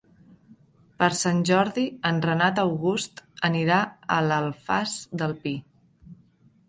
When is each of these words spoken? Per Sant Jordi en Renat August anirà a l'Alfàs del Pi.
Per 1.01 1.09
Sant 1.17 1.43
Jordi 1.49 1.83
en 2.11 2.23
Renat 2.27 2.61
August 2.63 3.21
anirà 3.53 3.77
a 4.17 4.21
l'Alfàs 4.31 4.97
del 5.23 5.37
Pi. 5.45 5.55